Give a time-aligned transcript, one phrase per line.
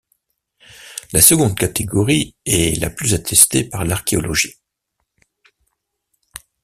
[1.13, 4.55] La seconde catégorie est la plus attestée par l'archéologie.